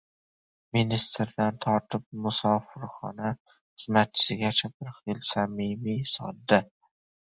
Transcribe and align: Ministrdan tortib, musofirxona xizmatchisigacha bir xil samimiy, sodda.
Ministrdan 0.75 1.59
tortib, 1.65 2.05
musofirxona 2.27 3.29
xizmatchisigacha 3.51 4.73
bir 4.75 4.93
xil 5.03 5.23
samimiy, 5.33 6.05
sodda. 6.15 6.61